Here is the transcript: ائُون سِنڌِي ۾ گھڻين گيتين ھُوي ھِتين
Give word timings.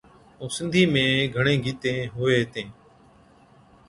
ائُون 0.39 0.49
سِنڌِي 0.55 0.83
۾ 0.93 1.03
گھڻين 1.35 1.57
گيتين 1.65 1.99
ھُوي 2.15 2.33
ھِتين 2.39 2.67